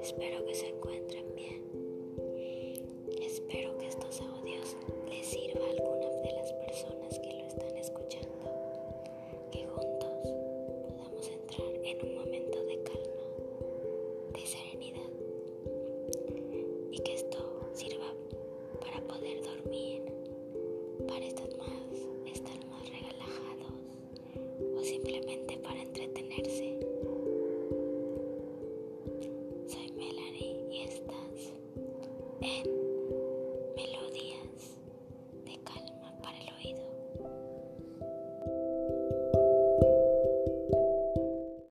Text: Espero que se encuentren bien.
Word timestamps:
Espero 0.00 0.44
que 0.44 0.54
se 0.54 0.68
encuentren 0.68 1.34
bien. 1.34 1.63